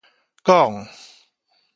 [0.43, 0.71] 講